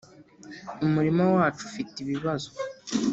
-umurima 0.85 1.23
wacu 1.35 1.61
ufite 1.69 1.95
ibibazo 2.03 2.49